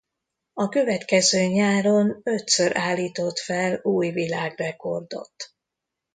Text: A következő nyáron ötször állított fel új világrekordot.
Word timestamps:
A 0.53 0.69
következő 0.69 1.45
nyáron 1.45 2.19
ötször 2.23 2.77
állított 2.77 3.39
fel 3.39 3.79
új 3.83 4.09
világrekordot. 4.11 5.53